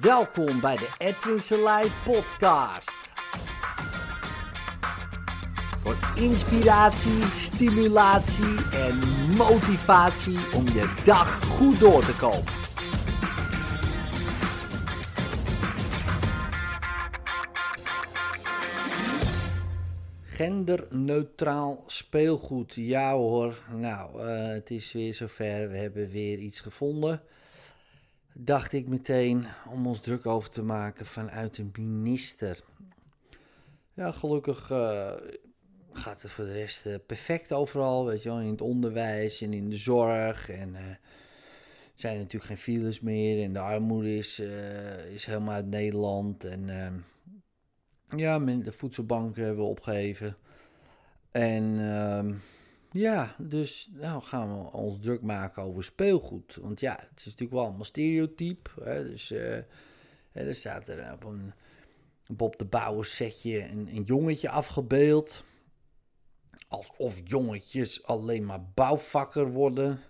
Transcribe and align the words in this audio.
Welkom 0.00 0.60
bij 0.60 0.76
de 0.76 0.88
Edwin 0.98 1.40
Selei 1.40 1.90
podcast. 2.04 2.98
Voor 5.82 5.96
inspiratie, 6.16 7.22
stimulatie 7.22 8.70
en 8.72 8.98
motivatie 9.36 10.38
om 10.54 10.64
je 10.64 11.02
dag 11.04 11.44
goed 11.44 11.80
door 11.80 12.04
te 12.04 12.16
komen. 12.16 12.52
Genderneutraal 20.22 21.84
speelgoed, 21.86 22.74
ja 22.74 23.12
hoor. 23.12 23.54
Nou, 23.74 24.20
eh, 24.20 24.46
het 24.46 24.70
is 24.70 24.92
weer 24.92 25.14
zover. 25.14 25.70
We 25.70 25.76
hebben 25.76 26.10
weer 26.10 26.38
iets 26.38 26.60
gevonden 26.60 27.22
dacht 28.34 28.72
ik 28.72 28.88
meteen 28.88 29.46
om 29.68 29.86
ons 29.86 30.00
druk 30.00 30.26
over 30.26 30.50
te 30.50 30.62
maken 30.62 31.06
vanuit 31.06 31.58
een 31.58 31.72
minister. 31.78 32.64
Ja, 33.94 34.12
gelukkig 34.12 34.70
uh, 34.70 35.12
gaat 35.92 36.22
het 36.22 36.30
voor 36.30 36.44
de 36.44 36.52
rest 36.52 36.86
uh, 36.86 36.94
perfect 37.06 37.52
overal, 37.52 38.06
weet 38.06 38.22
je 38.22 38.28
wel, 38.28 38.40
in 38.40 38.50
het 38.50 38.60
onderwijs 38.60 39.40
en 39.40 39.52
in 39.52 39.70
de 39.70 39.76
zorg. 39.76 40.50
En 40.50 40.68
uh, 40.68 40.80
zijn 41.94 42.14
er 42.14 42.20
natuurlijk 42.20 42.44
geen 42.44 42.56
files 42.56 43.00
meer 43.00 43.44
en 43.44 43.52
de 43.52 43.58
armoede 43.58 44.16
is, 44.16 44.38
is 45.12 45.24
helemaal 45.24 45.54
uit 45.54 45.66
Nederland. 45.66 46.44
En 46.44 46.68
ja, 48.16 48.38
de 48.38 48.72
voedselbanken 48.72 49.44
hebben 49.44 49.64
we 49.64 49.70
opgegeven. 49.70 50.36
En 51.30 51.78
ehm, 51.78 52.34
ja, 52.94 53.34
dus 53.38 53.90
nou 53.92 54.22
gaan 54.22 54.58
we 54.58 54.72
ons 54.72 54.98
druk 55.00 55.22
maken 55.22 55.62
over 55.62 55.84
speelgoed. 55.84 56.58
Want 56.60 56.80
ja, 56.80 57.06
het 57.10 57.18
is 57.18 57.24
natuurlijk 57.24 57.52
wel 57.52 57.64
allemaal 57.64 57.84
stereotype. 57.84 58.70
Hè? 58.82 59.04
Dus 59.04 59.30
uh, 59.30 59.56
er 60.32 60.54
staat 60.54 60.88
er 60.88 61.12
op 61.12 61.24
een 61.24 61.52
Bob 62.26 62.56
de 62.56 62.64
Bouwer 62.64 63.04
setje 63.04 63.68
een, 63.68 63.88
een 63.96 64.02
jongetje 64.02 64.48
afgebeeld. 64.48 65.44
Alsof 66.68 67.20
jongetjes 67.24 68.06
alleen 68.06 68.44
maar 68.44 68.64
bouwvakker 68.74 69.50
worden. 69.50 70.00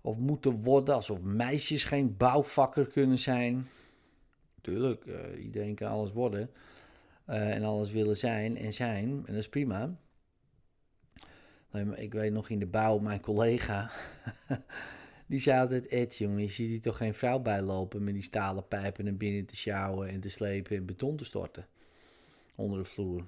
Of 0.00 0.16
moeten 0.16 0.62
worden. 0.62 0.94
Alsof 0.94 1.20
meisjes 1.20 1.84
geen 1.84 2.16
bouwvakker 2.16 2.86
kunnen 2.86 3.18
zijn. 3.18 3.68
Tuurlijk, 4.60 5.04
uh, 5.04 5.44
iedereen 5.44 5.74
kan 5.74 5.90
alles 5.90 6.12
worden. 6.12 6.50
Uh, 7.28 7.54
en 7.54 7.64
alles 7.64 7.90
willen 7.90 8.16
zijn 8.16 8.56
en 8.56 8.72
zijn. 8.72 9.04
En 9.04 9.24
dat 9.26 9.34
is 9.34 9.48
prima. 9.48 9.98
Ik 11.94 12.12
weet 12.12 12.32
nog 12.32 12.48
in 12.48 12.58
de 12.58 12.66
bouw, 12.66 12.98
mijn 12.98 13.20
collega, 13.20 13.90
die 15.26 15.40
zei 15.40 15.60
altijd, 15.60 15.86
Ed 15.86 16.16
jongen, 16.16 16.42
je 16.42 16.48
ziet 16.48 16.68
hier 16.68 16.80
toch 16.80 16.96
geen 16.96 17.14
vrouw 17.14 17.38
bijlopen 17.38 18.04
met 18.04 18.14
die 18.14 18.22
stalen 18.22 18.68
pijpen 18.68 19.04
naar 19.04 19.14
binnen 19.14 19.46
te 19.46 19.56
sjouwen 19.56 20.08
en 20.08 20.20
te 20.20 20.28
slepen 20.28 20.76
en 20.76 20.86
beton 20.86 21.16
te 21.16 21.24
storten 21.24 21.66
onder 22.54 22.78
de 22.78 22.84
vloer. 22.84 23.24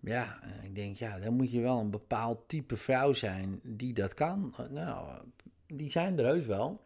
Ja, 0.00 0.42
ik 0.62 0.74
denk, 0.74 0.96
ja, 0.96 1.18
dan 1.18 1.34
moet 1.34 1.50
je 1.50 1.60
wel 1.60 1.80
een 1.80 1.90
bepaald 1.90 2.48
type 2.48 2.76
vrouw 2.76 3.12
zijn 3.12 3.60
die 3.62 3.94
dat 3.94 4.14
kan. 4.14 4.54
Nou, 4.70 5.22
die 5.66 5.90
zijn 5.90 6.18
er 6.18 6.24
heus 6.24 6.44
wel. 6.46 6.80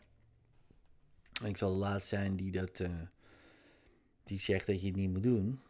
Ik 1.45 1.57
zal 1.57 1.73
de 1.73 1.79
laatste 1.79 2.17
zijn 2.17 2.37
die 2.37 2.53
dat, 2.53 2.79
uh, 2.79 2.89
die 4.25 4.39
zegt 4.39 4.67
dat 4.67 4.81
je 4.81 4.87
het 4.87 4.97
niet 4.97 5.11
moet 5.11 5.23
doen. 5.23 5.61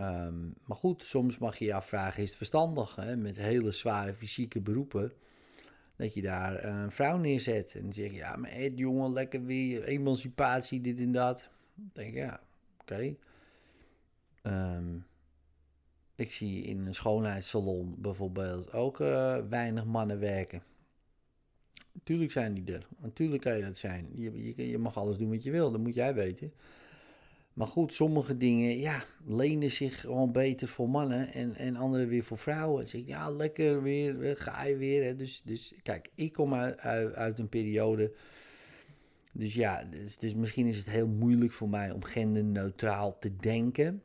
Ehm, 0.00 0.48
maar 0.64 0.76
goed, 0.76 1.04
soms 1.04 1.38
mag 1.38 1.58
je 1.58 1.64
je 1.64 1.74
afvragen, 1.74 2.22
is 2.22 2.28
het 2.28 2.36
verstandig 2.36 2.96
hè, 2.96 3.16
met 3.16 3.36
hele 3.36 3.70
zware 3.70 4.14
fysieke 4.14 4.60
beroepen, 4.60 5.12
dat 5.96 6.14
je 6.14 6.22
daar 6.22 6.64
een 6.64 6.92
vrouw 6.92 7.16
neerzet. 7.16 7.74
En 7.74 7.82
dan 7.82 7.92
zeg 7.92 8.10
je, 8.10 8.16
ja, 8.16 8.36
maar 8.36 8.50
Ed, 8.50 8.78
jongen, 8.78 9.12
lekker 9.12 9.44
weer, 9.44 9.84
emancipatie, 9.84 10.80
dit 10.80 10.98
en 10.98 11.12
dat. 11.12 11.50
Dan 11.74 11.90
denk 11.92 12.08
ik, 12.08 12.14
ja, 12.14 12.40
oké. 12.80 13.16
Ehm, 14.42 14.98
ik 16.14 16.32
zie 16.32 16.62
in 16.62 16.86
een 16.86 16.94
schoonheidssalon 16.94 17.94
bijvoorbeeld 17.98 18.72
ook 18.72 19.00
uh, 19.00 19.38
weinig 19.48 19.84
mannen 19.84 20.18
werken. 20.18 20.62
Natuurlijk 21.92 22.32
zijn 22.32 22.54
die 22.54 22.74
er. 22.74 22.86
Natuurlijk 22.98 23.42
kan 23.42 23.56
je 23.56 23.62
dat 23.62 23.78
zijn. 23.78 24.08
Je, 24.14 24.54
je, 24.56 24.68
je 24.68 24.78
mag 24.78 24.96
alles 24.96 25.16
doen 25.16 25.30
wat 25.30 25.42
je 25.42 25.50
wil, 25.50 25.70
dat 25.70 25.80
moet 25.80 25.94
jij 25.94 26.14
weten. 26.14 26.52
Maar 27.52 27.66
goed, 27.66 27.94
sommige 27.94 28.36
dingen 28.36 28.78
ja, 28.78 29.04
lenen 29.26 29.70
zich 29.70 30.00
gewoon 30.00 30.32
beter 30.32 30.68
voor 30.68 30.88
mannen 30.88 31.32
en, 31.32 31.54
en 31.54 31.76
andere 31.76 32.06
weer 32.06 32.24
voor 32.24 32.38
vrouwen. 32.38 32.82
Dus 32.82 32.94
ik, 32.94 33.06
ja, 33.06 33.30
lekker 33.30 33.82
weer, 33.82 34.36
ga 34.36 34.64
je 34.64 34.76
weer. 34.76 35.04
Hè. 35.04 35.16
Dus, 35.16 35.42
dus 35.44 35.74
kijk, 35.82 36.10
ik 36.14 36.32
kom 36.32 36.54
uit, 36.54 36.78
uit, 37.14 37.38
een 37.38 37.48
periode. 37.48 38.12
Dus 39.32 39.54
ja, 39.54 39.84
dus, 39.84 40.18
dus 40.18 40.34
misschien 40.34 40.66
is 40.66 40.76
het 40.76 40.90
heel 40.90 41.08
moeilijk 41.08 41.52
voor 41.52 41.68
mij 41.68 41.90
om 41.90 42.04
genderneutraal 42.04 43.18
te 43.18 43.36
denken. 43.36 44.02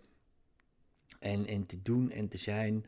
En, 1.19 1.45
en 1.45 1.65
te 1.65 1.81
doen 1.81 2.11
en 2.11 2.27
te 2.27 2.37
zijn. 2.37 2.85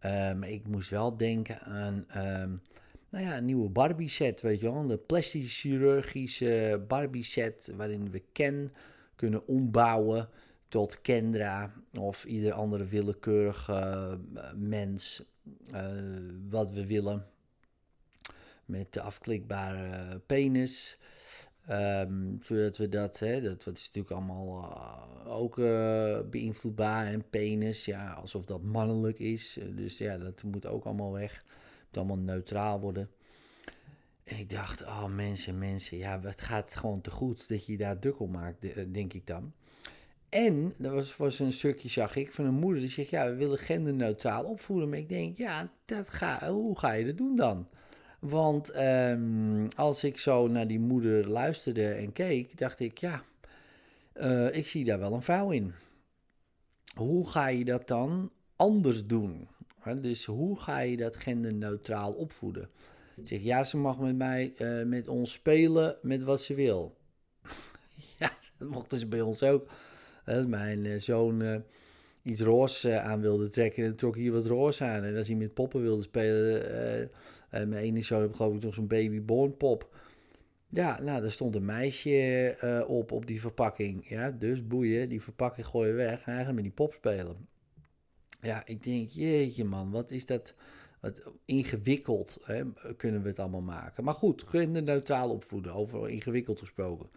maar 0.00 0.30
ehm, 0.30 0.42
ik 0.42 0.68
moest 0.68 0.90
wel 0.90 1.16
denken 1.16 1.60
aan 1.60 1.94
um, 2.16 2.62
nou 3.10 3.24
ja, 3.24 3.36
een 3.36 3.44
nieuwe 3.44 3.68
Barbie 3.68 4.08
set, 4.08 4.40
weet 4.40 4.60
je 4.60 4.72
wel. 4.72 4.86
De 4.86 4.98
plastic 4.98 5.48
chirurgische 5.48 6.84
Barbie 6.88 7.24
set 7.24 7.72
waarin 7.76 8.10
we 8.10 8.22
kennen 8.32 8.72
kunnen 9.16 9.46
ombouwen 9.46 10.28
tot 10.68 11.00
Kendra 11.00 11.72
of 11.98 12.24
ieder 12.24 12.52
andere 12.52 12.84
willekeurige 12.84 14.18
uh, 14.34 14.52
mens 14.54 15.24
uh, 15.70 16.30
wat 16.48 16.70
we 16.70 16.86
willen. 16.86 17.26
Met 18.64 18.92
de 18.92 19.00
afklikbare 19.00 20.18
penis. 20.18 20.98
Um, 21.70 22.38
zodat 22.42 22.76
we 22.76 22.88
dat, 22.88 23.18
hè, 23.18 23.40
dat, 23.42 23.64
dat 23.64 23.76
is 23.76 23.86
natuurlijk 23.86 24.14
allemaal 24.14 24.58
uh, 24.58 25.36
ook 25.36 25.56
beïnvloedbaar. 26.30 27.06
En 27.06 27.28
penis, 27.30 27.84
ja, 27.84 28.12
alsof 28.12 28.44
dat 28.44 28.62
mannelijk 28.62 29.18
is. 29.18 29.58
Dus 29.74 29.98
ja, 29.98 30.18
dat 30.18 30.42
moet 30.42 30.66
ook 30.66 30.84
allemaal 30.84 31.12
weg. 31.12 31.32
Het 31.32 31.44
moet 31.86 31.96
allemaal 31.96 32.34
neutraal 32.34 32.80
worden. 32.80 33.10
En 34.26 34.38
ik 34.38 34.50
dacht, 34.50 34.82
oh 34.82 35.04
mensen, 35.04 35.58
mensen, 35.58 35.96
ja, 35.96 36.20
het 36.20 36.40
gaat 36.40 36.76
gewoon 36.76 37.00
te 37.00 37.10
goed 37.10 37.48
dat 37.48 37.66
je 37.66 37.76
daar 37.76 37.98
om 38.18 38.30
maakt, 38.30 38.64
eh, 38.64 38.84
denk 38.92 39.12
ik 39.12 39.26
dan. 39.26 39.52
En 40.28 40.74
er 40.82 40.94
was, 40.94 41.16
was 41.16 41.38
een 41.38 41.52
stukje, 41.52 41.88
zag 41.88 42.16
ik, 42.16 42.32
van 42.32 42.44
een 42.44 42.54
moeder 42.54 42.80
die 42.80 42.90
zegt, 42.90 43.10
ja, 43.10 43.28
we 43.28 43.34
willen 43.34 43.58
genderneutraal 43.58 44.44
opvoeden. 44.44 44.88
Maar 44.88 44.98
ik 44.98 45.08
denk, 45.08 45.38
ja, 45.38 45.70
dat 45.84 46.08
ga, 46.08 46.50
hoe 46.50 46.78
ga 46.78 46.92
je 46.92 47.04
dat 47.04 47.16
doen 47.16 47.36
dan? 47.36 47.68
Want 48.18 48.76
um, 48.80 49.68
als 49.76 50.04
ik 50.04 50.18
zo 50.18 50.48
naar 50.48 50.66
die 50.66 50.80
moeder 50.80 51.28
luisterde 51.28 51.88
en 51.88 52.12
keek, 52.12 52.58
dacht 52.58 52.80
ik, 52.80 52.98
ja, 52.98 53.22
uh, 54.14 54.54
ik 54.54 54.66
zie 54.66 54.84
daar 54.84 54.98
wel 54.98 55.12
een 55.12 55.22
vrouw 55.22 55.50
in. 55.50 55.74
Hoe 56.94 57.28
ga 57.28 57.46
je 57.46 57.64
dat 57.64 57.88
dan 57.88 58.30
anders 58.56 59.06
doen? 59.06 59.48
Dus 60.00 60.24
hoe 60.24 60.60
ga 60.60 60.78
je 60.78 60.96
dat 60.96 61.16
genderneutraal 61.16 62.12
opvoeden? 62.12 62.70
Zeg, 63.24 63.42
ja, 63.42 63.64
ze 63.64 63.76
mag 63.76 63.98
met 63.98 64.16
mij, 64.16 64.54
uh, 64.58 64.84
met 64.84 65.08
ons 65.08 65.32
spelen 65.32 65.96
met 66.02 66.22
wat 66.22 66.42
ze 66.42 66.54
wil. 66.54 66.96
ja, 68.18 68.38
dat 68.58 68.68
mochten 68.68 68.98
ze 68.98 69.06
bij 69.06 69.20
ons 69.20 69.42
ook. 69.42 69.70
Uh, 70.26 70.44
mijn 70.44 70.84
uh, 70.84 71.00
zoon 71.00 71.42
uh, 71.42 71.56
iets 72.22 72.40
roze 72.40 73.00
aan 73.00 73.20
wilde 73.20 73.48
trekken, 73.48 73.84
en 73.84 73.96
trok 73.96 74.16
hier 74.16 74.32
wat 74.32 74.46
roze 74.46 74.84
aan. 74.84 75.04
En 75.04 75.16
als 75.16 75.26
hij 75.26 75.36
met 75.36 75.54
poppen 75.54 75.82
wilde 75.82 76.02
spelen, 76.02 77.10
mijn 77.50 77.72
ene 77.72 78.02
zoon 78.02 78.20
heb 78.20 78.34
geloof 78.34 78.54
ik 78.54 78.62
nog 78.62 78.74
zo'n 78.74 78.86
babyborn 78.86 79.56
pop. 79.56 79.94
Ja, 80.68 81.00
nou, 81.02 81.20
daar 81.20 81.30
stond 81.30 81.54
een 81.54 81.64
meisje 81.64 82.84
op, 82.88 83.12
op 83.12 83.26
die 83.26 83.40
verpakking. 83.40 84.08
Ja, 84.08 84.30
dus 84.30 84.66
boeien, 84.66 85.08
die 85.08 85.22
verpakking 85.22 85.66
gooien 85.66 85.94
weg 85.94 86.26
en 86.26 86.34
hij 86.34 86.52
met 86.52 86.64
die 86.64 86.72
pop 86.72 86.92
spelen. 86.92 87.48
Ja, 88.40 88.66
ik 88.66 88.82
denk, 88.82 89.10
jeetje 89.10 89.64
man, 89.64 89.90
wat 89.90 90.10
is 90.10 90.26
dat 90.26 90.54
ingewikkeld 91.44 92.38
hè, 92.42 92.62
kunnen 92.96 93.22
we 93.22 93.28
het 93.28 93.38
allemaal 93.38 93.60
maken. 93.60 94.04
Maar 94.04 94.14
goed, 94.14 94.44
genderneutraal 94.46 95.30
opvoeden, 95.30 95.74
over 95.74 96.08
ingewikkeld 96.08 96.58
gesproken. 96.58 97.08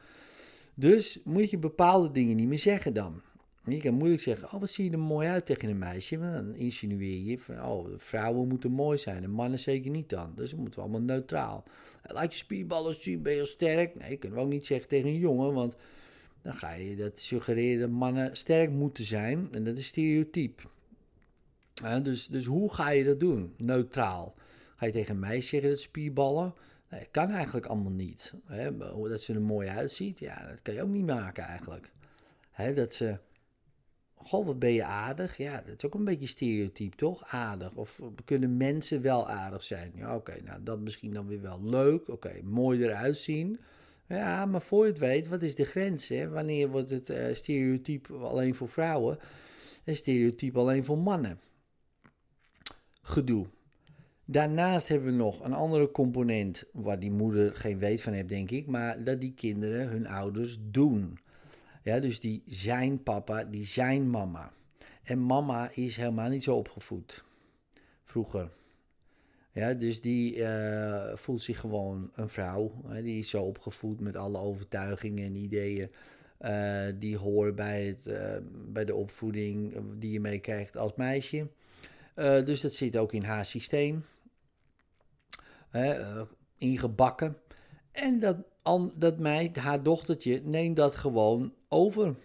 Dus 0.74 1.20
moet 1.24 1.50
je 1.50 1.58
bepaalde 1.58 2.12
dingen 2.12 2.36
niet 2.36 2.48
meer 2.48 2.60
zeggen 2.60 2.94
dan. 2.94 3.22
Je 3.66 3.82
kan 3.82 3.94
moeilijk 3.94 4.22
zeggen, 4.22 4.54
oh 4.54 4.60
wat 4.60 4.72
zie 4.72 4.86
je 4.86 4.92
er 4.92 5.00
mooi 5.00 5.28
uit 5.28 5.46
tegen 5.46 5.70
een 5.70 5.78
meisje. 5.78 6.20
Dan 6.20 6.56
insinueer 6.56 7.20
je 7.20 7.40
van, 7.40 7.64
oh 7.64 7.88
vrouwen 7.98 8.48
moeten 8.48 8.72
mooi 8.72 8.98
zijn 8.98 9.24
en 9.24 9.30
mannen 9.30 9.60
zeker 9.60 9.92
niet 9.92 10.10
dan. 10.10 10.32
Dus 10.36 10.50
dan 10.50 10.60
moeten 10.60 10.80
we 10.80 10.86
allemaal 10.86 11.08
neutraal. 11.08 11.64
Laat 12.04 12.34
je 12.34 12.40
spierballen 12.40 13.02
zien, 13.02 13.22
ben 13.22 13.34
je 13.34 13.46
sterk? 13.46 13.96
Nee, 13.96 14.18
kunnen 14.18 14.38
we 14.38 14.44
ook 14.44 14.50
niet 14.50 14.66
zeggen 14.66 14.88
tegen 14.88 15.10
een 15.10 15.18
jongen, 15.18 15.54
want 15.54 15.76
dan 16.42 16.54
ga 16.54 16.74
je 16.74 16.96
dat 16.96 17.20
suggereren 17.20 17.80
dat 17.80 17.90
mannen 17.90 18.38
sterk 18.38 18.70
moeten 18.70 19.06
zijn. 19.06 19.48
En 19.52 19.64
dat 19.64 19.78
is 19.78 19.88
stereotyp 19.88 20.70
dus, 22.04 22.28
dus 22.28 22.46
hoe 22.46 22.74
ga 22.74 22.90
je 22.90 23.04
dat 23.04 23.20
doen? 23.20 23.54
Neutraal. 23.58 24.36
Ga 24.76 24.86
je 24.86 24.92
tegen 24.92 25.20
mij 25.20 25.42
zeggen 25.42 25.70
dat 25.70 25.80
spierballen? 25.80 26.54
Nee, 26.90 27.08
kan 27.12 27.30
eigenlijk 27.30 27.66
allemaal 27.66 27.92
niet. 27.92 28.34
Dat 29.10 29.22
ze 29.22 29.34
er 29.34 29.42
mooi 29.42 29.68
uitziet, 29.68 30.20
ja, 30.20 30.48
dat 30.48 30.62
kan 30.62 30.74
je 30.74 30.82
ook 30.82 30.90
niet 30.90 31.06
maken 31.06 31.44
eigenlijk. 31.44 31.92
Dat 32.76 32.94
ze, 32.94 33.18
goh, 34.16 34.46
wat 34.46 34.60
ben 34.60 34.74
je 34.74 34.84
aardig? 34.84 35.38
Ja, 35.38 35.62
dat 35.66 35.76
is 35.78 35.86
ook 35.86 35.94
een 35.94 36.04
beetje 36.04 36.28
stereotyp, 36.28 36.94
toch? 36.94 37.24
Aardig. 37.26 37.76
Of 37.76 38.02
kunnen 38.26 38.58
mensen 38.58 39.02
wel 39.02 39.30
aardig 39.30 39.64
zijn? 39.64 39.92
Ja, 39.96 40.16
oké, 40.16 40.42
nou, 40.44 40.64
dat 40.64 40.80
misschien 40.80 41.14
dan 41.14 41.28
weer 41.28 41.42
wel 41.42 41.64
leuk. 41.64 42.10
Oké, 42.10 42.42
mooi 42.44 42.84
eruit 42.84 43.18
zien. 43.18 43.60
Ja, 44.08 44.46
maar 44.46 44.62
voor 44.62 44.86
je 44.86 44.92
het 44.92 45.00
weet, 45.00 45.28
wat 45.28 45.42
is 45.42 45.56
de 45.56 45.66
grens? 45.66 46.08
Hè? 46.08 46.30
Wanneer 46.30 46.70
wordt 46.70 46.90
het 46.90 47.10
uh, 47.10 47.34
stereotype 47.34 48.14
alleen 48.14 48.56
voor 48.56 48.70
vrouwen 48.70 49.20
en 49.84 49.96
stereotype 49.96 50.60
alleen 50.60 50.86
voor 50.86 50.98
mannen? 50.98 51.40
Gedoe. 53.10 53.46
Daarnaast 54.26 54.88
hebben 54.88 55.08
we 55.08 55.16
nog 55.16 55.44
een 55.44 55.54
andere 55.54 55.92
component 55.92 56.64
waar 56.72 57.00
die 57.00 57.12
moeder 57.12 57.56
geen 57.56 57.80
weet 57.80 58.02
van 58.02 58.14
heeft, 58.14 58.30
denk 58.30 58.52
ik, 58.52 58.68
maar 58.68 59.04
dat 59.04 59.22
die 59.22 59.34
kinderen 59.34 59.88
hun 59.88 60.08
ouders 60.08 60.58
doen. 60.62 61.20
Ja, 61.84 62.00
dus 62.00 62.20
die 62.20 62.44
zijn 62.46 63.04
papa, 63.04 63.44
die 63.44 63.66
zijn 63.66 64.10
mama. 64.10 64.52
En 65.04 65.26
mama 65.26 65.70
is 65.74 65.96
helemaal 65.96 66.30
niet 66.30 66.44
zo 66.44 66.56
opgevoed. 66.56 67.26
Vroeger. 68.04 68.52
Ja, 69.52 69.74
dus 69.74 70.02
die 70.02 70.36
uh, 70.36 71.16
voelt 71.16 71.42
zich 71.42 71.60
gewoon 71.60 72.10
een 72.14 72.30
vrouw. 72.30 72.82
Hè, 72.88 73.04
die 73.04 73.20
is 73.20 73.30
zo 73.30 73.44
opgevoed 73.44 74.00
met 74.00 74.16
alle 74.16 74.38
overtuigingen 74.38 75.26
en 75.26 75.36
ideeën. 75.36 75.92
Uh, 76.42 76.88
die 77.00 77.18
horen 77.18 77.56
bij, 77.56 77.86
het, 77.86 78.06
uh, 78.06 78.38
bij 78.68 78.86
de 78.86 78.96
opvoeding 78.96 79.82
die 80.00 80.12
je 80.12 80.20
meekrijgt 80.20 80.78
als 80.78 80.96
meisje. 80.96 81.48
Dus 82.20 82.62
dat 82.62 82.74
zit 82.74 82.98
ook 82.98 83.14
in 83.14 83.24
haar 83.24 83.46
systeem. 83.46 84.06
ingebakken. 86.58 87.38
En 87.92 88.20
dat, 88.20 88.38
dat 88.96 89.20
meid, 89.20 89.58
haar 89.58 89.84
dochtertje, 89.84 90.42
neemt 90.44 90.76
dat 90.76 90.96
gewoon 90.96 91.54
over. 91.68 92.16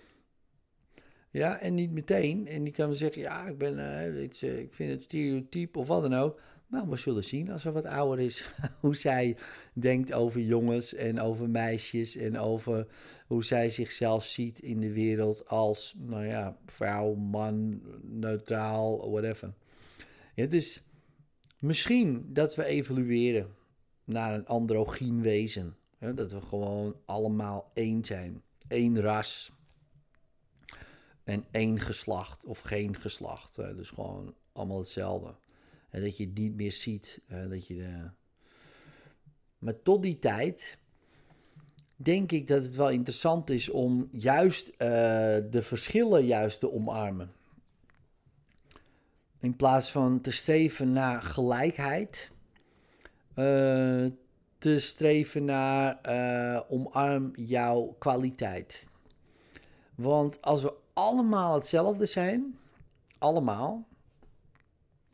Ja, 1.31 1.59
en 1.59 1.75
niet 1.75 1.91
meteen. 1.91 2.47
En 2.47 2.65
die 2.65 2.73
kan 2.73 2.89
me 2.89 2.95
zeggen, 2.95 3.23
ja, 3.23 3.47
ik, 3.47 3.59
ben, 3.59 3.79
uh, 3.79 4.23
ik, 4.23 4.41
ik 4.41 4.75
vind 4.75 4.91
het 4.91 5.03
stereotype 5.03 5.79
of 5.79 5.87
wat 5.87 6.03
dan 6.03 6.15
ook. 6.15 6.41
Nou, 6.67 6.89
we 6.89 6.97
zullen 6.97 7.25
zien 7.25 7.51
als 7.51 7.63
ze 7.63 7.73
wat 7.73 7.85
ouder 7.85 8.25
is 8.25 8.49
hoe 8.81 8.97
zij 8.97 9.37
denkt 9.73 10.13
over 10.13 10.41
jongens 10.41 10.95
en 10.95 11.21
over 11.21 11.51
meisjes 11.51 12.17
en 12.17 12.39
over 12.39 12.87
hoe 13.27 13.45
zij 13.45 13.71
zichzelf 13.71 14.25
ziet 14.25 14.59
in 14.59 14.81
de 14.81 14.93
wereld 14.93 15.49
als, 15.49 15.95
nou 15.99 16.27
ja, 16.27 16.57
vrouw, 16.67 17.15
man, 17.15 17.83
neutraal, 18.03 19.11
whatever. 19.11 19.53
Ja, 20.35 20.47
dus 20.47 20.83
misschien 21.59 22.33
dat 22.33 22.55
we 22.55 22.65
evolueren 22.65 23.55
naar 24.05 24.35
een 24.35 24.47
androgyn 24.47 25.21
wezen. 25.21 25.77
Dat 25.99 26.33
we 26.33 26.41
gewoon 26.41 26.97
allemaal 27.05 27.71
één 27.75 28.05
zijn, 28.05 28.43
één 28.69 29.01
ras 29.01 29.53
en 31.25 31.45
één 31.51 31.81
geslacht 31.81 32.45
of 32.45 32.61
geen 32.61 32.97
geslacht. 32.97 33.57
Dus 33.57 33.91
gewoon 33.91 34.35
allemaal 34.53 34.79
hetzelfde. 34.79 35.35
En 35.91 36.03
dat 36.03 36.17
je 36.17 36.25
het 36.25 36.35
niet 36.35 36.55
meer 36.55 36.73
ziet. 36.73 37.21
dat 37.49 37.67
je 37.67 37.75
de... 37.75 38.11
Maar 39.59 39.83
tot 39.83 40.03
die 40.03 40.19
tijd 40.19 40.79
denk 41.97 42.33
ik 42.33 42.47
dat 42.47 42.63
het 42.63 42.75
wel 42.75 42.91
interessant 42.91 43.51
is 43.51 43.69
om 43.69 44.09
juist 44.13 44.69
uh, 44.69 44.77
de 45.51 45.63
verschillen 45.63 46.27
juist 46.27 46.61
te 46.61 46.73
omarmen. 46.73 47.33
In 49.45 49.57
plaats 49.57 49.91
van 49.91 50.21
te 50.21 50.31
streven 50.31 50.93
naar 50.93 51.23
gelijkheid, 51.23 52.31
uh, 53.31 54.07
te 54.59 54.79
streven 54.79 55.45
naar 55.45 55.99
uh, 56.09 56.61
omarm 56.69 57.31
jouw 57.35 57.97
kwaliteit. 57.99 58.87
Want 59.95 60.43
als 60.43 60.63
we 60.63 60.75
allemaal 60.93 61.55
hetzelfde 61.55 62.07
zijn, 62.07 62.59
allemaal, 63.19 63.89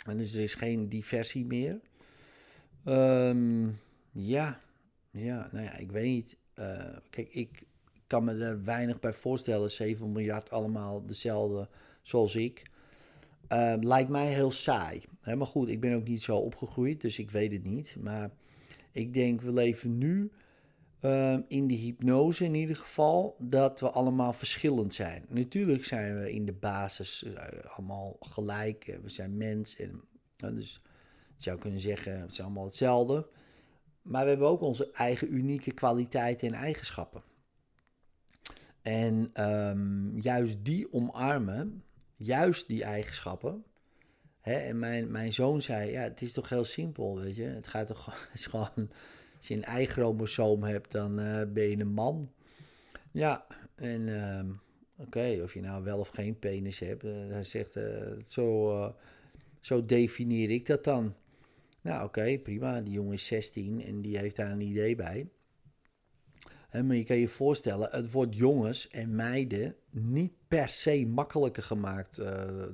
en 0.07 0.17
dus 0.17 0.35
er 0.35 0.43
is 0.43 0.55
geen 0.55 0.89
diversie 0.89 1.47
meer. 1.47 1.81
Um, 2.85 3.81
ja, 4.11 4.61
ja, 5.11 5.49
nou 5.53 5.65
ja, 5.65 5.77
ik 5.77 5.93
weet 5.93 6.05
niet. 6.05 6.37
Uh, 6.55 6.97
kijk, 7.11 7.29
ik 7.29 7.63
kan 8.07 8.25
me 8.25 8.35
er 8.35 8.65
weinig 8.65 9.01
bij 9.01 9.13
voorstellen. 9.13 9.71
7 9.71 10.13
miljard 10.13 10.51
allemaal 10.51 11.07
dezelfde 11.07 11.69
zoals 12.03 12.35
ik. 12.35 12.70
Uh, 13.53 13.75
lijkt 13.81 14.11
mij 14.11 14.27
heel 14.27 14.51
saai. 14.51 15.03
Maar 15.25 15.47
goed, 15.47 15.69
ik 15.69 15.81
ben 15.81 15.95
ook 15.95 16.09
niet 16.09 16.23
zo 16.23 16.37
opgegroeid, 16.37 17.01
dus 17.01 17.19
ik 17.19 17.31
weet 17.31 17.53
het 17.53 17.65
niet. 17.65 17.97
Maar 18.01 18.31
ik 18.93 19.15
denk, 19.15 19.41
we 19.41 19.53
leven 19.53 19.99
nu 19.99 20.31
uh, 21.01 21.39
in 21.49 21.67
de 21.67 21.75
hypnose 21.75 22.45
in 22.45 22.55
ieder 22.55 22.77
geval, 22.77 23.37
dat 23.39 23.81
we 23.81 23.91
allemaal 23.91 24.33
verschillend 24.33 24.95
zijn. 24.95 25.25
Natuurlijk 25.29 25.85
zijn 25.85 26.21
we 26.21 26.33
in 26.33 26.45
de 26.45 26.53
basis 26.53 27.23
uh, 27.23 27.35
allemaal 27.65 28.17
gelijk, 28.21 28.99
we 29.03 29.09
zijn 29.09 29.37
mens. 29.37 29.77
En, 29.77 30.01
dus 30.37 30.83
je 31.37 31.43
zou 31.43 31.59
kunnen 31.59 31.81
zeggen, 31.81 32.21
het 32.21 32.31
is 32.31 32.41
allemaal 32.41 32.65
hetzelfde. 32.65 33.29
Maar 34.03 34.23
we 34.23 34.29
hebben 34.29 34.49
ook 34.49 34.61
onze 34.61 34.91
eigen 34.93 35.35
unieke 35.35 35.73
kwaliteiten 35.73 36.49
en 36.49 36.55
eigenschappen. 36.55 37.23
En 38.83 39.45
um, 39.51 40.19
juist 40.21 40.65
die 40.65 40.93
omarmen, 40.93 41.85
juist 42.23 42.67
die 42.67 42.85
eigenschappen. 42.85 43.65
Hè, 44.41 44.55
en 44.55 44.79
mijn, 44.79 45.11
mijn 45.11 45.33
zoon 45.33 45.63
zei, 45.63 45.91
ja, 45.91 46.01
het 46.01 46.23
is 46.23 46.33
toch 46.33 46.49
heel 46.49 46.65
simpel, 46.65 47.21
weet 47.21 47.37
je. 47.37 47.43
Het 47.43 47.67
gaat 47.67 47.87
toch 47.87 48.29
is 48.35 48.47
gewoon 48.47 48.91
als 49.37 49.49
je 49.49 49.55
een 49.55 49.81
Y-chromosoom 49.81 50.63
hebt, 50.63 50.93
dan 50.93 51.21
uh, 51.21 51.43
ben 51.53 51.71
je 51.71 51.79
een 51.79 51.93
man. 51.93 52.33
Ja, 53.11 53.47
en 53.75 54.01
uh, 54.01 54.41
oké, 54.97 55.41
of 55.43 55.55
je 55.55 55.61
nou 55.61 55.85
wel 55.85 55.99
of 55.99 56.09
geen 56.09 56.39
penis 56.39 56.79
hebt, 56.79 57.05
uh, 57.05 57.13
hij 57.29 57.45
zegt, 57.45 57.77
uh, 57.77 57.85
zo, 58.27 58.95
zo 59.61 59.87
definieer 59.87 60.51
ik 60.51 60.67
dat 60.67 60.85
dan. 60.85 61.15
Nou, 61.81 62.05
oké, 62.05 62.39
prima. 62.39 62.81
Die 62.81 62.93
jongen 62.93 63.13
is 63.13 63.27
16 63.27 63.85
en 63.85 64.03
die 64.03 64.19
heeft 64.19 64.37
daar 64.37 64.51
een 64.51 64.61
idee 64.61 64.97
bij. 64.97 65.29
Maar 66.73 66.97
je 66.97 67.05
kan 67.05 67.17
je 67.17 67.29
voorstellen, 67.29 67.89
het 67.91 68.11
wordt 68.11 68.37
jongens 68.37 68.89
en 68.89 69.15
meiden 69.15 69.75
niet 69.91 70.33
per 70.49 70.69
se 70.69 71.07
makkelijker 71.07 71.63
gemaakt 71.63 72.21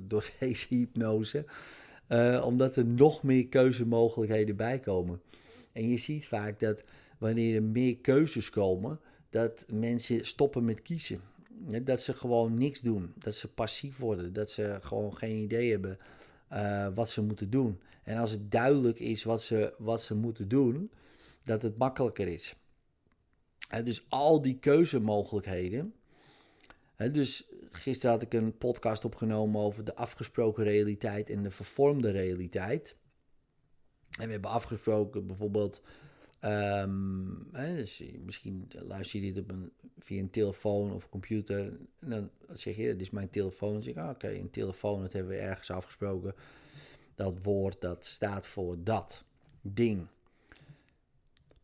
door 0.07 0.29
deze 0.39 0.65
hypnose. 0.69 1.45
omdat 2.43 2.75
er 2.75 2.85
nog 2.85 3.23
meer 3.23 3.47
keuzemogelijkheden 3.47 4.55
bij 4.55 4.79
komen. 4.79 5.21
En 5.71 5.89
je 5.89 5.97
ziet 5.97 6.27
vaak 6.27 6.59
dat 6.59 6.83
wanneer 7.17 7.55
er 7.55 7.63
meer 7.63 7.97
keuzes 7.97 8.49
komen, 8.49 8.99
dat 9.29 9.65
mensen 9.69 10.25
stoppen 10.25 10.65
met 10.65 10.81
kiezen. 10.81 11.21
Dat 11.83 12.01
ze 12.01 12.13
gewoon 12.13 12.57
niks 12.57 12.81
doen. 12.81 13.13
Dat 13.17 13.35
ze 13.35 13.47
passief 13.47 13.97
worden. 13.97 14.33
Dat 14.33 14.49
ze 14.49 14.77
gewoon 14.81 15.17
geen 15.17 15.37
idee 15.37 15.71
hebben 15.71 15.97
uh, 16.53 16.87
wat 16.93 17.09
ze 17.09 17.21
moeten 17.21 17.49
doen. 17.49 17.79
En 18.03 18.17
als 18.17 18.31
het 18.31 18.51
duidelijk 18.51 18.99
is 18.99 19.23
wat 19.23 19.41
ze, 19.41 19.73
wat 19.77 20.01
ze 20.01 20.15
moeten 20.15 20.47
doen, 20.47 20.91
dat 21.43 21.61
het 21.61 21.77
makkelijker 21.77 22.27
is. 22.27 22.55
Dus 23.83 24.05
al 24.09 24.41
die 24.41 24.59
keuzemogelijkheden. 24.59 25.93
Dus 27.11 27.49
gisteren 27.69 28.11
had 28.11 28.21
ik 28.21 28.33
een 28.33 28.57
podcast 28.57 29.05
opgenomen 29.05 29.61
over 29.61 29.83
de 29.83 29.95
afgesproken 29.95 30.63
realiteit 30.63 31.29
en 31.29 31.43
de 31.43 31.51
vervormde 31.51 32.09
realiteit. 32.09 32.95
En 34.19 34.25
we 34.25 34.31
hebben 34.31 34.51
afgesproken 34.51 35.27
bijvoorbeeld. 35.27 35.81
Hè, 36.39 37.75
dus 37.75 38.03
misschien 38.25 38.67
luister 38.69 39.19
je 39.19 39.33
dit 39.33 39.43
op 39.43 39.51
een, 39.51 39.71
via 39.97 40.19
een 40.19 40.29
telefoon 40.29 40.93
of 40.93 41.09
computer. 41.09 41.79
En 41.99 42.09
dan 42.09 42.29
zeg 42.53 42.75
je, 42.75 42.83
dit 42.83 43.01
is 43.01 43.09
mijn 43.09 43.29
telefoon. 43.29 43.73
Dan 43.73 43.83
zeg 43.83 43.93
ik, 43.93 43.99
ah, 43.99 44.09
oké, 44.09 44.29
een 44.29 44.49
telefoon, 44.49 45.01
dat 45.01 45.13
hebben 45.13 45.31
we 45.31 45.37
ergens 45.37 45.71
afgesproken. 45.71 46.35
Dat 47.15 47.43
woord, 47.43 47.81
dat 47.81 48.05
staat 48.05 48.47
voor 48.47 48.83
dat 48.83 49.23
ding. 49.61 50.07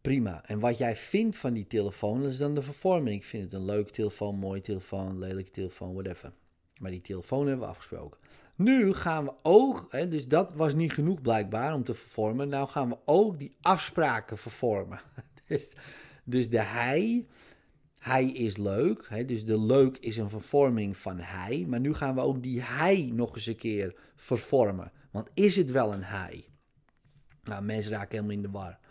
Prima. 0.03 0.45
En 0.45 0.60
wat 0.60 0.77
jij 0.77 0.95
vindt 0.95 1.36
van 1.36 1.53
die 1.53 1.67
telefoon, 1.67 2.22
dat 2.22 2.31
is 2.31 2.38
dan 2.38 2.53
de 2.53 2.62
vervorming. 2.62 3.15
Ik 3.15 3.25
vind 3.25 3.43
het 3.43 3.53
een 3.53 3.65
leuke 3.65 3.91
telefoon, 3.91 4.36
mooie 4.36 4.62
telefoon, 4.62 5.19
lelijke 5.19 5.51
telefoon, 5.51 5.93
whatever. 5.93 6.33
Maar 6.79 6.91
die 6.91 7.01
telefoon 7.01 7.48
hebben 7.48 7.65
we 7.65 7.72
afgesproken. 7.72 8.19
Nu 8.55 8.93
gaan 8.93 9.24
we 9.25 9.33
ook, 9.41 9.88
hè, 9.89 10.07
dus 10.07 10.27
dat 10.27 10.53
was 10.53 10.74
niet 10.74 10.93
genoeg 10.93 11.22
blijkbaar 11.22 11.74
om 11.74 11.83
te 11.83 11.93
vervormen. 11.93 12.50
Nou 12.50 12.67
gaan 12.67 12.89
we 12.89 12.98
ook 13.05 13.39
die 13.39 13.55
afspraken 13.62 14.38
vervormen. 14.38 15.00
dus, 15.48 15.75
dus 16.24 16.50
de 16.50 16.62
hij, 16.62 17.27
hij 17.98 18.25
is 18.25 18.57
leuk. 18.57 19.05
Hè, 19.10 19.25
dus 19.25 19.45
de 19.45 19.60
leuk 19.60 19.98
is 19.98 20.17
een 20.17 20.29
vervorming 20.29 20.98
van 20.98 21.19
hij. 21.19 21.65
Maar 21.67 21.79
nu 21.79 21.93
gaan 21.93 22.15
we 22.15 22.22
ook 22.22 22.43
die 22.43 22.62
hij 22.62 23.12
nog 23.13 23.36
eens 23.36 23.48
een 23.48 23.55
keer 23.55 23.95
vervormen. 24.15 24.91
Want 25.12 25.29
is 25.33 25.55
het 25.55 25.72
wel 25.72 25.93
een 25.93 26.03
hij? 26.03 26.48
Nou, 27.43 27.63
mensen 27.63 27.91
raken 27.91 28.12
helemaal 28.12 28.36
in 28.36 28.41
de 28.41 28.51
war. 28.51 28.81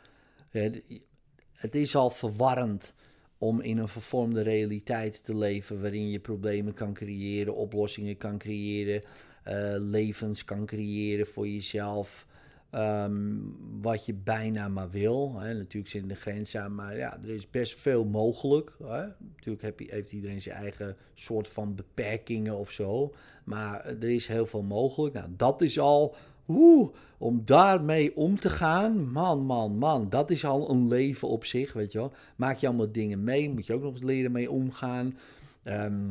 Het 1.53 1.75
is 1.75 1.97
al 1.97 2.11
verwarrend 2.11 2.95
om 3.39 3.61
in 3.61 3.79
een 3.79 3.89
vervormde 3.89 4.43
realiteit 4.43 5.25
te 5.25 5.37
leven 5.37 5.81
waarin 5.81 6.11
je 6.11 6.21
problemen 6.21 6.75
kan 6.75 6.95
creëren, 6.95 7.57
oplossingen 7.57 8.17
kan 8.17 8.39
creëren, 8.39 9.03
uh, 9.49 9.75
levens 9.79 10.45
kan 10.45 10.67
creëren 10.67 11.27
voor 11.27 11.49
jezelf. 11.49 12.27
Um, 12.75 13.57
wat 13.81 14.07
je 14.07 14.15
bijna 14.15 14.69
maar 14.69 14.91
wil. 14.91 15.41
Hè. 15.41 15.55
Natuurlijk 15.55 15.93
zit 15.93 16.09
de 16.09 16.15
grens 16.15 16.57
aan, 16.57 16.75
maar 16.75 16.97
ja, 16.97 17.19
er 17.23 17.29
is 17.29 17.51
best 17.51 17.81
veel 17.81 18.05
mogelijk. 18.05 18.73
Hè. 18.79 19.07
Natuurlijk 19.19 19.63
heb 19.63 19.81
je, 19.81 19.87
heeft 19.91 20.13
iedereen 20.13 20.41
zijn 20.41 20.57
eigen 20.57 20.97
soort 21.15 21.49
van 21.49 21.75
beperkingen 21.75 22.59
of 22.59 22.71
zo. 22.71 23.15
Maar 23.45 23.85
er 23.85 24.11
is 24.11 24.27
heel 24.27 24.47
veel 24.47 24.63
mogelijk. 24.63 25.15
Nou, 25.15 25.29
dat 25.37 25.63
is 25.63 25.79
al 25.79 26.15
Oeh, 26.49 26.95
om 27.19 27.43
daarmee 27.45 28.17
om 28.17 28.41
te 28.41 28.51
gaan, 28.51 29.11
man, 29.11 29.45
man, 29.45 29.79
man, 29.79 30.09
dat 30.09 30.31
is 30.31 30.45
al 30.45 30.71
een 30.71 30.89
leven 30.89 31.29
op 31.29 31.45
zich, 31.45 31.73
weet 31.73 31.93
je 31.93 31.99
wel. 31.99 32.13
Maak 32.37 32.59
je 32.59 32.67
allemaal 32.67 32.93
dingen 32.93 33.25
mee, 33.25 33.51
moet 33.51 33.67
je 33.67 33.75
ook 33.75 33.83
nog 33.83 33.93
eens 33.93 34.03
leren 34.03 34.33
mee 34.33 34.51
omgaan. 34.51 35.19
Ehm, 35.63 36.11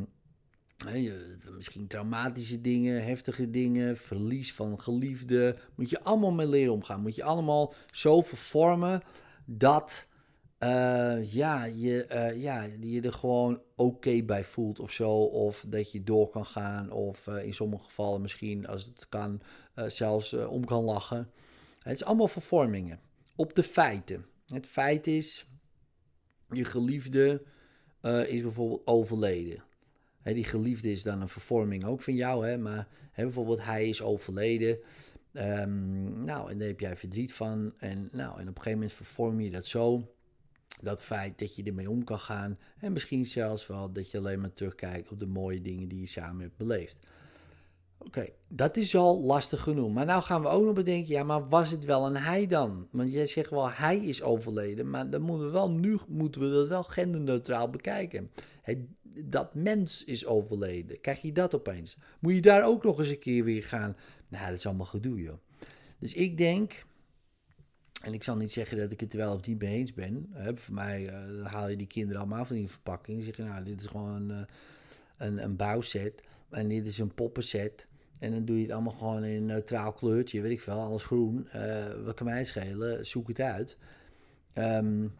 misschien 1.56 1.86
traumatische 1.86 2.60
dingen, 2.60 3.04
heftige 3.04 3.50
dingen, 3.50 3.96
verlies 3.96 4.54
van 4.54 4.80
geliefde. 4.80 5.56
Moet 5.74 5.90
je 5.90 6.02
allemaal 6.02 6.32
mee 6.32 6.48
leren 6.48 6.72
omgaan. 6.72 7.00
Moet 7.00 7.14
je 7.14 7.24
allemaal 7.24 7.74
zo 7.90 8.20
vervormen 8.20 9.02
dat 9.44 10.06
uh, 10.62 11.32
ja, 11.32 11.64
je, 11.64 12.06
uh, 12.12 12.42
ja, 12.42 12.62
je 12.80 13.00
er 13.00 13.12
gewoon 13.12 13.60
oké 13.76 14.22
bij 14.22 14.44
voelt 14.44 14.78
of 14.78 14.92
zo. 14.92 15.10
Of 15.24 15.64
dat 15.68 15.92
je 15.92 16.04
door 16.04 16.28
kan 16.28 16.46
gaan. 16.46 16.90
Of 16.90 17.26
uh, 17.26 17.44
in 17.44 17.54
sommige 17.54 17.84
gevallen 17.84 18.20
misschien, 18.20 18.66
als 18.66 18.84
het 18.84 19.06
kan, 19.08 19.42
zelfs 19.74 20.32
om 20.32 20.64
kan 20.64 20.84
lachen. 20.84 21.30
Het 21.78 21.94
is 21.94 22.04
allemaal 22.04 22.28
vervormingen. 22.28 23.00
Op 23.36 23.54
de 23.54 23.62
feiten. 23.62 24.26
Het 24.46 24.66
feit 24.66 25.06
is, 25.06 25.46
je 26.48 26.64
geliefde 26.64 27.42
is 28.26 28.42
bijvoorbeeld 28.42 28.86
overleden. 28.86 29.64
Hè, 30.20 30.34
die 30.34 30.44
geliefde 30.44 30.92
is 30.92 31.02
dan 31.02 31.20
een 31.20 31.28
vervorming 31.28 31.84
ook 31.84 32.00
van 32.00 32.14
jou. 32.14 32.46
Hè, 32.46 32.58
maar 32.58 32.88
hè, 33.12 33.22
bijvoorbeeld 33.22 33.64
hij 33.64 33.88
is 33.88 34.02
overleden. 34.02 34.78
Um, 35.32 36.24
nou, 36.24 36.50
en 36.50 36.58
daar 36.58 36.68
heb 36.68 36.80
jij 36.80 36.96
verdriet 36.96 37.32
van. 37.32 37.74
En, 37.78 38.08
nou, 38.12 38.32
en 38.40 38.40
op 38.40 38.48
een 38.48 38.54
gegeven 38.54 38.72
moment 38.72 38.92
vervorm 38.92 39.40
je 39.40 39.50
dat 39.50 39.66
zo 39.66 40.14
dat 40.82 41.02
feit 41.02 41.38
dat 41.38 41.56
je 41.56 41.62
ermee 41.62 41.90
om 41.90 42.04
kan 42.04 42.18
gaan. 42.18 42.58
En 42.78 42.92
misschien 42.92 43.26
zelfs 43.26 43.66
wel 43.66 43.92
dat 43.92 44.10
je 44.10 44.18
alleen 44.18 44.40
maar 44.40 44.52
terugkijkt 44.52 45.10
op 45.10 45.20
de 45.20 45.26
mooie 45.26 45.60
dingen 45.60 45.88
die 45.88 46.00
je 46.00 46.06
samen 46.06 46.42
hebt 46.42 46.56
beleefd. 46.56 46.98
Oké, 47.98 48.28
dat 48.48 48.76
is 48.76 48.96
al 48.96 49.22
lastig 49.22 49.60
genoeg. 49.60 49.92
Maar 49.92 50.06
nou 50.06 50.22
gaan 50.22 50.42
we 50.42 50.48
ook 50.48 50.64
nog 50.64 50.74
bedenken, 50.74 51.12
ja, 51.12 51.22
maar 51.22 51.48
was 51.48 51.70
het 51.70 51.84
wel 51.84 52.06
een 52.06 52.16
hij 52.16 52.46
dan? 52.46 52.88
Want 52.90 53.12
jij 53.12 53.26
zegt 53.26 53.50
wel, 53.50 53.70
hij 53.70 53.98
is 53.98 54.22
overleden, 54.22 54.90
maar 54.90 55.10
dan 55.10 55.22
moeten 55.22 55.46
we 55.46 55.52
wel, 55.52 55.70
nu 55.70 55.98
moeten 56.08 56.40
we 56.40 56.50
dat 56.50 56.68
wel 56.68 56.82
genderneutraal 56.82 57.70
bekijken. 57.70 58.30
Dat 59.24 59.54
mens 59.54 60.04
is 60.04 60.26
overleden. 60.26 61.00
Krijg 61.00 61.22
je 61.22 61.32
dat 61.32 61.54
opeens? 61.54 61.96
Moet 62.18 62.34
je 62.34 62.40
daar 62.40 62.64
ook 62.64 62.82
nog 62.82 62.98
eens 62.98 63.08
een 63.08 63.18
keer 63.18 63.44
weer 63.44 63.64
gaan? 63.64 63.96
Nou, 64.28 64.44
dat 64.44 64.58
is 64.58 64.66
allemaal 64.66 64.86
gedoe, 64.86 65.22
joh. 65.22 65.38
Dus 65.98 66.14
ik 66.14 66.36
denk, 66.38 66.84
en 68.02 68.12
ik 68.12 68.22
zal 68.22 68.36
niet 68.36 68.52
zeggen 68.52 68.78
dat 68.78 68.90
ik 68.90 69.00
het 69.00 69.12
er 69.12 69.18
wel 69.18 69.34
of 69.34 69.46
niet 69.46 69.58
mee 69.58 69.78
eens 69.78 69.94
ben. 69.94 70.30
Voor 70.54 70.74
mij 70.74 71.02
uh, 71.02 71.46
haal 71.46 71.68
je 71.68 71.76
die 71.76 71.86
kinderen 71.86 72.20
allemaal 72.20 72.44
van 72.44 72.56
die 72.56 72.68
verpakking. 72.68 73.18
En 73.18 73.24
zeg 73.24 73.36
je, 73.36 73.42
nou, 73.42 73.64
dit 73.64 73.80
is 73.80 73.86
gewoon 73.86 74.30
een, 74.30 74.30
eh, 74.30 75.26
een, 75.26 75.42
een 75.42 75.56
bouwset. 75.56 76.22
En 76.50 76.68
dit 76.68 76.86
is 76.86 76.98
een 76.98 77.14
poppenset. 77.14 77.86
En 78.18 78.30
dan 78.30 78.44
doe 78.44 78.56
je 78.56 78.62
het 78.62 78.72
allemaal 78.72 78.92
gewoon 78.92 79.24
in 79.24 79.36
een 79.36 79.46
neutraal 79.46 79.92
kleurtje. 79.92 80.40
Weet 80.40 80.52
ik 80.52 80.60
veel, 80.60 80.80
alles 80.80 81.02
groen. 81.02 81.48
Uh, 81.54 82.04
wat 82.04 82.14
kan 82.14 82.26
mij 82.26 82.44
schelen? 82.44 83.06
Zoek 83.06 83.28
het 83.28 83.40
uit. 83.40 83.76
Um, 84.54 85.14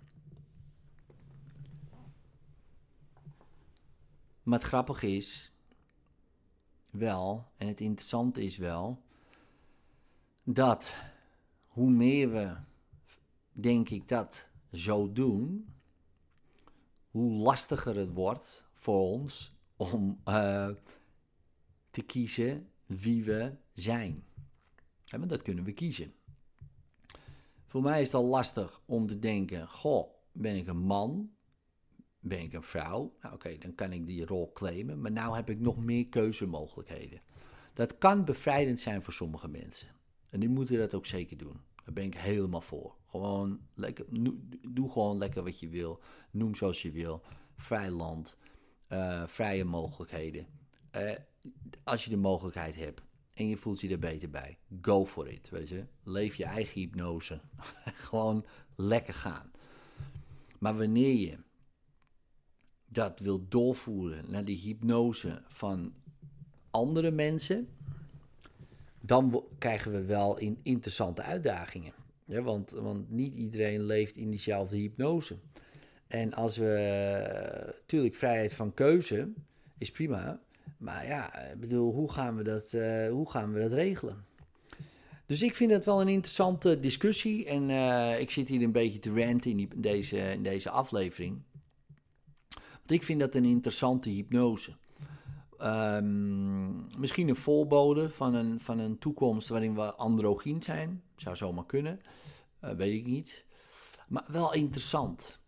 maar 4.43 4.59
het 4.59 4.69
grappige 4.69 5.17
is 5.17 5.53
wel, 6.91 7.47
en 7.57 7.67
het 7.67 7.81
interessante 7.81 8.45
is 8.45 8.57
wel, 8.57 9.03
dat 10.45 10.95
hoe 11.67 11.91
meer 11.91 12.31
we 12.33 12.55
denk 13.53 13.89
ik 13.89 14.09
dat 14.09 14.47
zo 14.73 15.13
doen, 15.13 15.75
hoe 17.11 17.33
lastiger 17.33 17.97
het 17.97 18.13
wordt 18.13 18.65
voor 18.73 19.01
ons 19.01 19.57
om 19.77 20.21
uh, 20.29 20.69
te 21.91 22.03
kiezen 22.03 22.69
wie 22.87 23.25
we 23.25 23.53
zijn. 23.73 24.25
Ja, 25.05 25.19
dat 25.19 25.43
kunnen 25.43 25.65
we 25.65 25.73
kiezen. 25.73 26.15
Voor 27.67 27.83
mij 27.83 28.01
is 28.01 28.07
het 28.07 28.17
al 28.17 28.25
lastig 28.25 28.81
om 28.87 29.07
te 29.07 29.19
denken: 29.19 29.69
Goh, 29.69 30.15
ben 30.33 30.57
ik 30.57 30.67
een 30.67 30.83
man? 30.83 31.31
Ben 32.21 32.41
ik 32.41 32.53
een 32.53 32.63
vrouw? 32.63 33.17
Nou, 33.21 33.35
oké, 33.35 33.59
dan 33.59 33.75
kan 33.75 33.93
ik 33.93 34.07
die 34.07 34.27
rol 34.27 34.53
claimen. 34.53 35.01
Maar 35.01 35.11
nu 35.11 35.21
heb 35.21 35.51
ik 35.51 35.61
nog 35.61 35.77
meer 35.77 36.07
keuzemogelijkheden. 36.07 37.21
Dat 37.75 37.99
kan 37.99 38.25
bevrijdend 38.25 38.81
zijn 38.81 39.03
voor 39.03 39.13
sommige 39.13 39.49
mensen. 39.49 39.89
En 40.29 40.41
die 40.41 40.49
moeten 40.49 40.79
dat 40.79 40.95
ook 40.95 41.07
zeker 41.07 41.37
doen. 41.37 41.61
Daar 41.85 41.95
ben 41.95 42.05
ik 42.05 42.15
helemaal 42.15 42.61
voor. 42.61 42.95
Gewoon 43.13 43.61
lekker, 43.75 44.05
doe 44.69 44.91
gewoon 44.91 45.19
lekker 45.19 45.43
wat 45.43 45.61
je 45.61 45.69
wil. 45.69 46.01
Noem 46.31 46.55
zoals 46.55 46.83
je 46.83 46.91
wil. 46.91 47.23
Vrij 47.57 47.91
land. 47.91 48.37
Uh, 48.89 49.27
vrije 49.27 49.65
mogelijkheden. 49.65 50.47
Uh, 50.97 51.11
als 51.85 52.05
je 52.05 52.11
de 52.11 52.17
mogelijkheid 52.17 52.75
hebt 52.75 53.03
en 53.35 53.49
je 53.49 53.57
voelt 53.57 53.81
je 53.81 53.89
er 53.89 53.99
beter 53.99 54.31
bij, 54.31 54.59
go 54.83 55.07
for 55.07 55.29
it. 55.29 55.49
Weet 55.51 55.69
je? 55.69 55.85
Leef 56.03 56.35
je 56.35 56.45
eigen 56.45 56.81
hypnose. 56.81 57.41
gewoon 58.09 58.45
lekker 58.77 59.15
gaan. 59.15 59.51
Maar 60.59 60.77
wanneer 60.77 61.15
je 61.15 61.39
dat 62.87 63.19
wil 63.19 63.49
doorvoeren 63.49 64.31
naar 64.31 64.45
die 64.45 64.61
hypnose 64.61 65.43
van 65.47 65.95
andere 66.71 67.11
mensen, 67.11 67.69
dan 69.01 69.45
krijgen 69.59 69.93
we 69.93 70.05
wel 70.05 70.39
in 70.39 70.59
interessante 70.63 71.23
uitdagingen. 71.23 72.02
Ja, 72.33 72.43
want, 72.43 72.71
want 72.71 73.11
niet 73.11 73.35
iedereen 73.35 73.83
leeft 73.83 74.17
in 74.17 74.31
diezelfde 74.31 74.77
hypnose. 74.77 75.37
En 76.07 76.35
als 76.35 76.57
we, 76.57 77.75
natuurlijk, 77.81 78.15
vrijheid 78.15 78.53
van 78.53 78.75
keuze 78.75 79.33
is 79.79 79.91
prima. 79.91 80.41
Maar 80.79 81.07
ja, 81.07 81.39
ik 81.39 81.61
bedoel, 81.61 81.93
hoe 81.93 82.13
gaan 82.13 82.37
we 82.37 82.43
dat, 82.43 82.73
uh, 82.73 83.09
hoe 83.09 83.31
gaan 83.31 83.53
we 83.53 83.61
dat 83.61 83.73
regelen? 83.73 84.25
Dus 85.27 85.43
ik 85.43 85.55
vind 85.55 85.71
het 85.71 85.85
wel 85.85 86.01
een 86.01 86.09
interessante 86.09 86.81
discussie. 86.81 87.47
En 87.47 87.69
uh, 87.69 88.21
ik 88.21 88.31
zit 88.31 88.49
hier 88.49 88.63
een 88.63 88.73
beetje 88.73 88.99
te 88.99 89.15
ranten 89.15 89.59
in, 89.59 89.71
deze, 89.77 90.17
in 90.17 90.43
deze 90.43 90.71
aflevering. 90.71 91.43
Want 92.77 92.91
ik 92.91 93.03
vind 93.03 93.21
dat 93.21 93.35
een 93.35 93.45
interessante 93.45 94.09
hypnose. 94.09 94.73
Um, 95.63 96.87
misschien 96.99 97.29
een 97.29 97.37
voorbode 97.37 98.11
van 98.11 98.35
een, 98.35 98.61
van 98.61 98.79
een 98.79 98.99
toekomst 98.99 99.49
waarin 99.49 99.75
we 99.75 99.95
androgyn 99.95 100.63
zijn. 100.63 101.03
Zou 101.17 101.37
zomaar 101.37 101.67
kunnen. 101.67 102.01
Uh, 102.65 102.71
weet 102.71 102.95
ik 102.99 103.07
niet. 103.07 103.45
Maar 104.09 104.25
wel 104.29 104.55
interessant. 104.55 105.41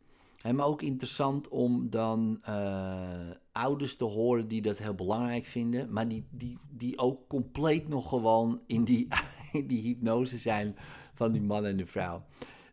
En 0.42 0.54
maar 0.54 0.66
ook 0.66 0.83
interessant 0.83 1.49
om 1.49 1.90
dan 1.90 2.40
uh, 2.49 3.30
ouders 3.52 3.97
te 3.97 4.04
horen 4.04 4.49
die 4.49 4.62
dat 4.62 4.78
heel 4.78 4.94
belangrijk 4.94 5.47
vinden. 5.47 5.92
Maar 5.92 6.09
die, 6.09 6.26
die, 6.30 6.59
die 6.71 6.99
ook 6.99 7.28
compleet 7.28 7.88
nog 7.88 8.09
gewoon 8.09 8.62
in 8.66 8.85
die, 8.85 9.09
in 9.52 9.66
die 9.66 9.83
hypnose 9.83 10.38
zijn 10.38 10.76
van 11.14 11.33
die 11.33 11.42
man 11.42 11.64
en 11.64 11.76
de 11.76 11.87
vrouw. 11.87 12.25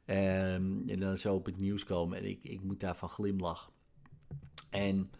Um, 0.05 0.89
en 0.89 0.99
dan 0.99 1.17
zo 1.17 1.35
op 1.35 1.45
het 1.45 1.57
nieuws 1.57 1.83
komen 1.83 2.17
en 2.17 2.25
ik, 2.25 2.43
ik 2.43 2.63
moet 2.63 2.79
daarvan 2.79 3.09
glimlachen. 3.09 3.71
En 4.69 5.11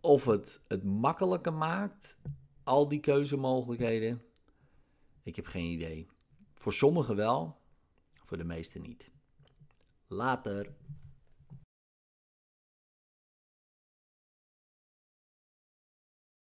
of 0.00 0.24
het 0.24 0.60
het 0.66 0.84
makkelijker 0.84 1.52
maakt, 1.52 2.18
al 2.64 2.88
die 2.88 3.00
keuzemogelijkheden, 3.00 4.22
ik 5.22 5.36
heb 5.36 5.46
geen 5.46 5.70
idee. 5.70 6.06
Voor 6.54 6.72
sommigen 6.72 7.16
wel, 7.16 7.56
voor 8.32 8.40
de 8.40 8.46
meesten 8.46 8.82
niet. 8.82 9.10
Later. 10.06 10.74